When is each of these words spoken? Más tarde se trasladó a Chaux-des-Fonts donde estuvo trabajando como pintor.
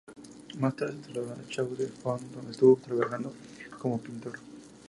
Más 0.59 0.75
tarde 0.75 0.93
se 1.05 1.13
trasladó 1.13 1.33
a 1.33 1.47
Chaux-des-Fonts 1.47 2.31
donde 2.33 2.51
estuvo 2.53 2.75
trabajando 2.77 3.31
como 3.79 4.01
pintor. 4.01 4.33